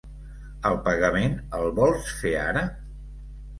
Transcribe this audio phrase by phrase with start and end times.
[0.69, 2.67] El pagament el vols fer ara?